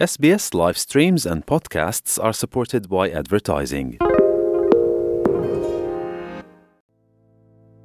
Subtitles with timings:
[0.00, 3.98] SBS live streams and podcasts are supported by advertising.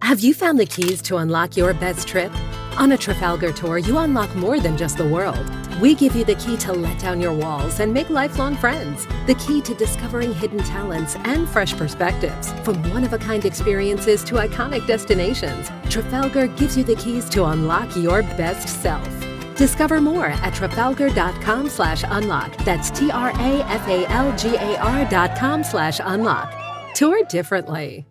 [0.02, 2.32] Have you found the keys to unlock your best trip?
[2.78, 5.46] On a Trafalgar tour, you unlock more than just the world.
[5.82, 9.36] We give you the key to let down your walls and make lifelong friends, the
[9.36, 12.54] key to discovering hidden talents and fresh perspectives.
[12.64, 17.44] From one of a kind experiences to iconic destinations, Trafalgar gives you the keys to
[17.44, 19.25] unlock your best self.
[19.58, 22.58] Discover more at trafalgar.com slash unlock.
[22.58, 26.54] That's T R A F A L G A R dot com slash unlock.
[26.96, 28.06] Tour differently.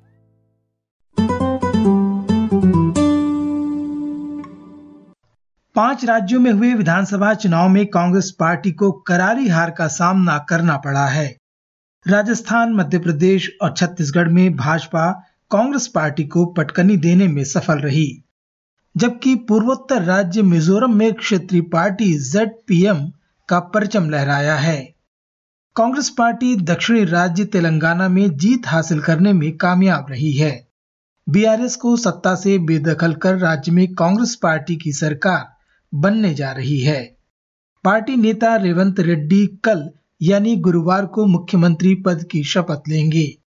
[5.74, 10.76] पाँच राज्यों में हुए विधानसभा चुनाव में Congress party को करारी हार का सामना करना
[10.76, 11.36] पड़ा है
[12.08, 15.10] राजस्थान, मध्य प्रदेश और छत्तीसगढ़ में भाजपा
[15.50, 18.23] कांग्रेस पार्टी को पटकनी देने में सफल रही
[18.96, 23.10] जबकि पूर्वोत्तर राज्य मिजोरम में क्षेत्रीय पार्टी ZPM
[23.48, 24.94] का परचम लहराया है।
[25.76, 30.68] कांग्रेस पार्टी दक्षिणी राज्य तेलंगाना में जीत हासिल करने में कामयाब रही है।
[31.28, 35.56] बीआरएस को सत्ता से बेदखल कर राज्य में कांग्रेस पार्टी की सरकार
[35.94, 37.16] बनने जा रही है।
[37.84, 39.90] पार्टी नेता रेवंत रेड्डी कल
[40.22, 43.38] यानी गुरुवार को मुख्यमंत्री पद की शपथ लेंगे।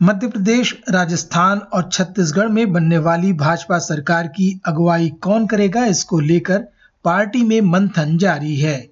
[0.00, 6.20] मध्य प्रदेश, राजस्थान और छत्तीसगढ़ में बनने वाली भाजपा सरकार की अगुवाई कौन करेगा, इसको
[6.20, 6.58] लेकर
[7.04, 8.90] पार्टी में मंथन जारी है।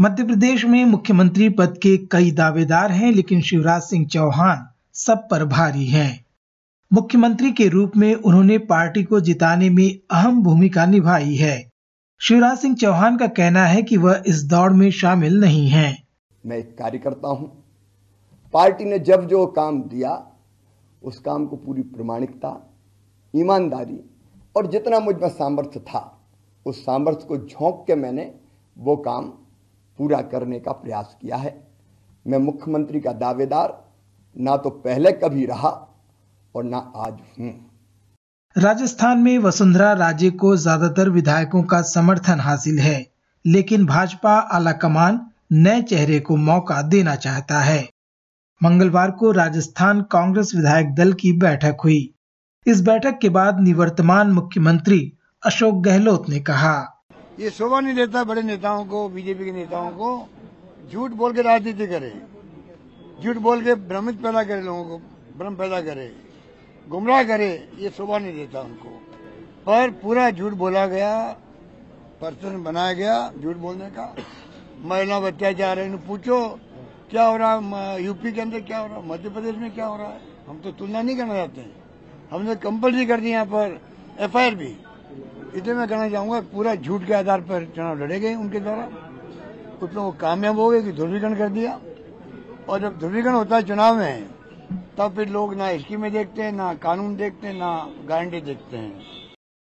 [0.00, 5.44] मध्य प्रदेश में मुख्यमंत्री पद के कई दावेदार हैं, लेकिन शिवराज सिंह चौहान सब पर
[5.44, 6.24] भारी हैं।
[6.92, 11.70] मुख्यमंत्री के रूप में उन्होंने पार्टी को जिताने में अहम भूमिका निभाई है।
[12.20, 16.02] शिवराज सिंह चौहान का कहना है कि वह इस दौड़ में शामिल नहीं हैं।
[16.46, 17.61] मैं एक कार्यकर्ता हूँ
[18.52, 20.10] पार्टी ने जब जो काम दिया,
[21.02, 22.50] उस काम को पूरी प्रमाणिकता,
[23.34, 23.98] ईमानदारी
[24.56, 26.18] और जितना मुझमें सामर्थ्य था,
[26.66, 28.32] उस सामर्थ्य को झोंक के मैंने
[28.76, 29.24] वो काम
[29.98, 31.54] पूरा करने का प्रयास किया है।
[32.26, 33.78] मैं मुख्यमंत्री का दावेदार
[34.36, 35.68] ना तो पहले कभी रहा
[36.54, 37.52] और ना आज हूँ।
[38.56, 43.06] राजस्थान में वसुंधरा राजे को ज़्यादातर विधायकों का समर्थन हासिल है,
[43.44, 45.20] लेकिन भाजपा आलाकमान
[45.52, 47.88] नए चेहरे को मौका देना चाहता है।
[48.62, 52.14] मंगलवार को राजस्थान कांग्रेस विधायक दल की बैठक हुई।
[52.66, 55.12] इस बैठक के बाद निवर्तमान मुख्यमंत्री
[55.46, 57.04] अशोक गहलोत ने कहा।
[57.40, 60.28] ये शोभा नहीं देता बड़े नेताओं को, बीजेपी के नेताओं को।
[60.92, 62.22] झूठ बोल के राजनीति करे।
[63.24, 64.98] झूठ बोल के भ्रमित पैदा करे लोगों को,
[65.38, 66.12] भ्रम पैदा करे।
[66.88, 68.88] गुमराह करे, ये शोभा नहीं देता उनको।
[69.66, 71.28] पर पूरा झूठ बोला गया
[72.20, 74.16] पर्सन बनाया गया झूठ बोलने का।
[74.84, 76.60] महिला अत्याचार है पूछो।
[77.12, 78.02] क्या हो रहा है?
[78.04, 79.08] यूपी के अंदर क्या हो रहा है?
[79.08, 80.20] मध्य प्रदेश में क्या हो रहा है?
[80.48, 81.74] हम तो तुलना नहीं करना चाहते। हैं
[82.32, 83.80] हमने कंपल्सरी कर दी यहाँ पर
[84.20, 84.76] एफआईआर भी।
[85.56, 88.84] इतने मैं कहना चाहूँगा, पूरा झूठ के आधार पर चुनाव लड़े गए उनके द्वारा।
[89.82, 91.80] उसमें वो कामयाब हो गए कि ध्रुवीकरण कर दिया।
[92.68, 94.26] और जब ध्रुवीकरण होता है चुनाव में,
[94.98, 99.00] तब फिर लोग ना स्कीमें देखते हैं, ना कानून देखते हैं, ना गारंटी देखते हैं।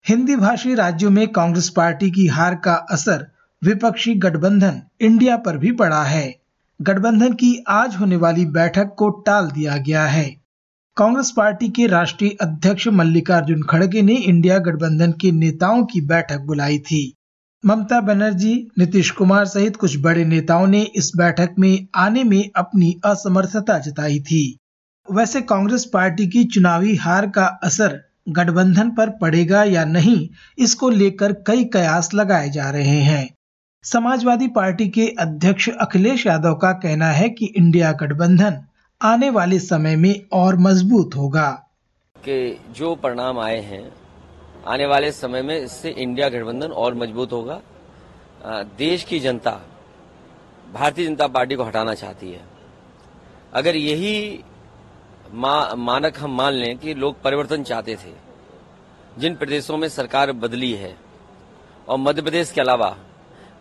[0.08, 3.31] हिंदी भाषी राज्यों में कांग्रेस पार्टी की हार का असर
[3.63, 6.41] विपक्षी गठबंधन इंडिया पर भी पड़ा है।
[6.81, 10.24] गठबंधन की आज होने वाली बैठक को टाल दिया गया है।
[10.97, 16.80] कांग्रेस पार्टी के राष्ट्रीय अध्यक्ष मल्लिकार्जुन खड़गे ने इंडिया गठबंधन के नेताओं की बैठक बुलाई
[16.80, 17.14] थी।
[17.66, 22.96] ममता बनर्जी, नीतीश कुमार सहित कुछ बड़े नेताओं ने इस बैठक में आने में अपनी
[23.06, 24.58] असमर्थता जताई थी।
[25.12, 28.00] वैसे कांग्रेस पार्टी की चुनावी हार का असर
[28.30, 33.30] गठबंधन पर पड़ेगा या नहीं, इसको लेकर कई कयास लगाए जा रहे हैं।
[33.84, 38.59] समाजवादी पार्टी के अध्यक्ष अखिलेश यादव का कहना है कि इंडिया गठबंधन
[39.02, 41.50] आने वाले समय में और मज़बूत होगा।
[42.16, 43.91] के जो परिणाम आए हैं
[44.68, 47.59] आने वाले समय में इससे इंडिया गठबंधन और मज़बूत होगा।
[48.78, 49.59] देश की जनता
[50.74, 52.46] भारतीय जनता पार्टी को हटाना चाहती है।
[53.53, 54.44] अगर यही
[55.34, 58.14] मा, मानक हम मान लें कि लोग परिवर्तन चाहते थे
[59.18, 60.97] जिन प्रदेशों में सरकार बदली है
[61.88, 62.96] और मध्य प्रदेश के अलावा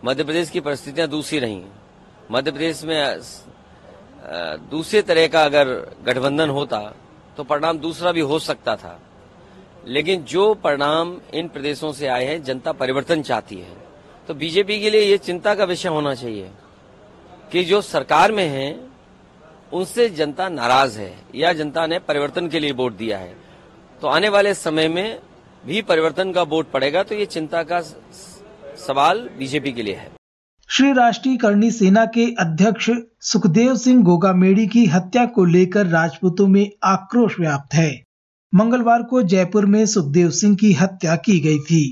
[0.04, 1.62] मध्य प्रदेश की परिस्थितियाँ दूसरी रही
[2.30, 3.20] मध्य प्रदेश में
[4.70, 5.68] दूसरे तरह का अगर
[6.04, 6.78] गठबंधन होता
[7.36, 8.98] तो परिणाम दूसरा भी हो सकता था।
[9.86, 13.76] लेकिन जो परिणाम इन प्रदेशों से आए हैं, जनता परिवर्तन चाहती है।
[14.28, 16.50] तो बीजेपी के लिए ये चिंता का विषय होना चाहिए
[17.52, 18.78] कि जो सरकार में है,
[19.72, 23.34] उनसे जनता नाराज़ है, या जनता ने परिवर्तन के लिए वोट दिया है।
[24.02, 25.20] तो आने वाले समय में
[25.64, 27.80] भी परिवर्तन का वोट पड़ेगा तो ये चिंता का
[28.80, 30.08] सवाल बीजेपी के लिए है।
[30.68, 32.90] श्री राष्ट्रीय करणी सेना के अध्यक्ष
[33.22, 37.90] सुखदेव सिंह गोगामेड़ी की हत्या को लेकर राजपूतों में आक्रोश व्याप्त है।
[38.52, 41.82] मंगलवार को जयपुर में सुखदेव सिंह की हत्या की गई थी।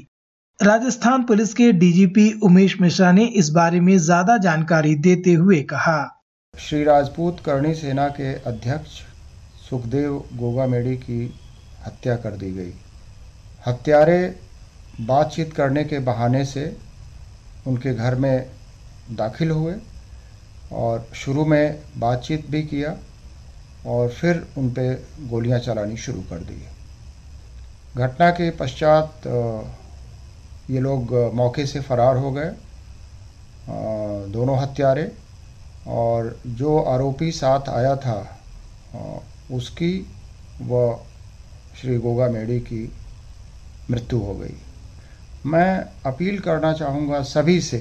[0.58, 5.98] राजस्थान पुलिस के डीजीपी उमेश मिश्रा ने इस बारे में ज़्यादा जानकारी देते हुए कहा।
[6.54, 9.00] श्री राजपूत करणी सेना के अध्यक्ष
[9.68, 11.22] सुखदेव गोगामेडी की
[11.86, 12.72] हत्या कर दी गई।
[13.66, 14.18] हत्यारे
[15.00, 16.64] बातचीत करने के बहाने से
[17.66, 18.50] उनके घर में
[19.10, 19.74] दाखिल हुए
[20.72, 22.96] और शुरू में बातचीत भी किया
[23.86, 26.62] और फिर उन पर गोलियाँ चलानी शुरू कर दी।
[27.96, 29.26] घटना के पश्चात
[30.70, 32.50] ये लोग मौके से फरार हो गए
[34.32, 35.10] दोनों हत्यारे
[35.86, 38.20] और जो आरोपी साथ आया था
[39.52, 39.92] उसकी
[40.62, 40.96] व
[41.80, 42.92] श्री गोगा मेड़ी की
[43.90, 44.56] मृत्यु हो गई।
[45.46, 47.78] मैं अपील करना चाहूँगा सभी से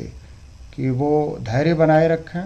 [0.75, 2.43] कि वो धैर्य बनाए रखें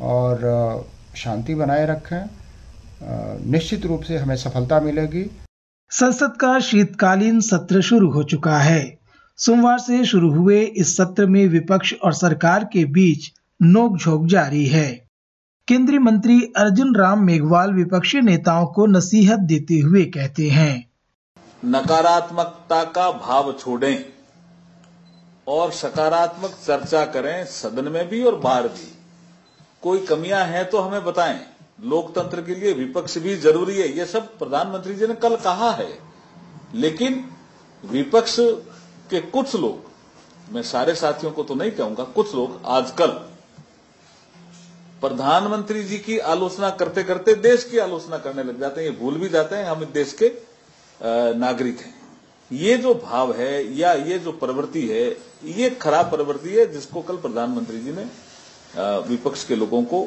[0.00, 0.86] और
[1.16, 5.24] शांति बनाए रखें। निश्चित रूप से हमें सफलता मिलेगी।
[5.90, 8.98] संसद का शीतकालीन सत्र शुरू हो चुका है।
[9.38, 13.32] सोमवार से शुरू हुए इस सत्र में विपक्ष और सरकार के बीच
[13.62, 14.88] नोकझोंक जारी है।
[15.68, 20.72] केंद्रीय मंत्री अर्जुन राम मेघवाल विपक्षी नेताओं को नसीहत देते हुए कहते हैं
[21.64, 24.04] नकारात्मकता का भाव छोड़ें।
[25.50, 28.92] और सकारात्मक चर्चा करें सदन में भी और बाहर भी।
[29.82, 31.40] कोई कमियाँ हैं तो हमें बताएँ।
[31.82, 35.88] लोकतंत्र के लिए विपक्ष भी ज़रूरी है। ये सब प्रधानमंत्री जी ने कल कहा है।
[36.74, 37.24] लेकिन
[37.84, 38.36] विपक्ष
[39.10, 39.88] के कुछ लोग,
[40.52, 43.08] मैं सारे साथियों को तो नहीं कहूँगा, कुछ लोग आजकल
[45.02, 49.14] प्रधानमंत्री जी की आलोचना करते करते देश की आलोचना करने लग जाते हैं। ये भूल
[49.14, 50.32] भी जाते हैं, हम देश के
[51.38, 51.99] नागरिक हैं।
[52.50, 55.04] ये जो भाव है या ये जो प्रवृत्ति है,
[55.46, 58.04] ये खराब प्रवृत्ति है जिसको कल प्रधानमंत्री जी ने
[59.08, 60.06] विपक्ष के लोगों को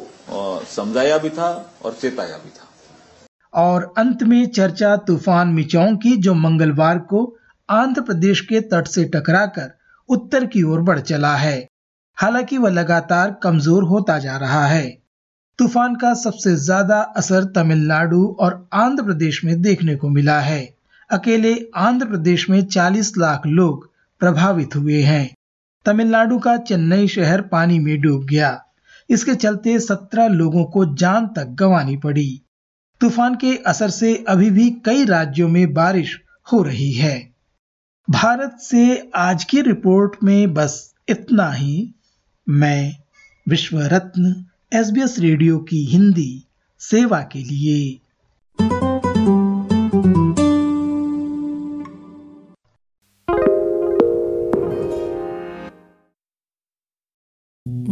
[0.68, 1.50] समझाया भी था
[1.86, 2.68] और चेताया भी था।
[3.54, 7.26] और अंत में चर्चा तूफ़ान मिचौंग की, जो मंगलवार को
[7.70, 9.72] आंध्र प्रदेश के तट से टकराकर
[10.10, 11.68] उत्तर की ओर बढ़ चला है।
[12.18, 14.88] हालाँकि वह लगातार कमज़ोर होता जा रहा है।
[15.60, 20.73] तूफ़ान का सबसे ज़्यादा असर तमिलनाडु और आंध्र प्रदेश में देखने को मिला है।
[21.14, 25.36] अकेले आंध्र प्रदेश में 40 लाख लोग प्रभावित हुए हैं।
[25.86, 28.66] तमिलनाडु का चेन्नई शहर पानी में डूब गया।
[29.10, 32.42] इसके चलते 17 लोगों को जान तक गंवानी पड़ी।
[33.02, 36.22] तूफ़ान के असर से अभी भी कई राज्यों में बारिश
[36.54, 37.34] हो रही है।
[38.10, 41.94] भारत से आज की रिपोर्ट में बस इतना ही।
[42.50, 42.96] मैं
[43.50, 46.44] विश्व रत्न एसबीएस रेडियो की हिंदी
[46.80, 48.00] सेवा के लिए।